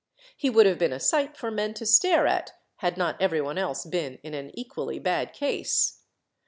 [0.35, 3.59] He would have been a sight for men to stare at, had not every one
[3.59, 6.01] else been in an equally bad case.